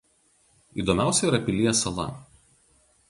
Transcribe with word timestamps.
Įdomiausia 0.83 1.27
yra 1.31 1.41
Pilies 1.49 1.83
sala. 1.87 2.09